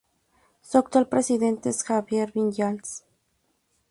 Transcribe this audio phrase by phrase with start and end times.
[0.63, 3.03] Su actual presidente es Xavier Vinyals.